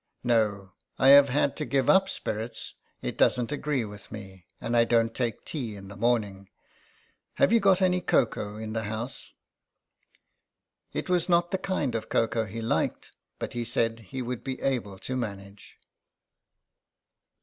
[0.23, 2.73] "No, I have had to give up spirits.
[3.03, 4.47] It doesn't agree with me.
[4.59, 6.49] And I don't take tea in the morning.
[7.35, 9.33] Have you got any cocoa in the house?"
[10.91, 14.59] It was not the kind of cocoa he liked, but he said he would be
[14.63, 15.77] able to manage.